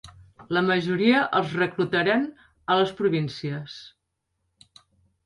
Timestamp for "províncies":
3.03-3.77